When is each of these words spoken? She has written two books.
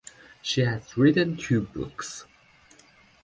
She 0.41 0.61
has 0.61 0.97
written 0.97 1.37
two 1.37 1.61
books. 1.61 2.25